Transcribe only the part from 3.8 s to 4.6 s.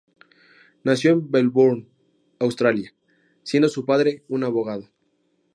padre un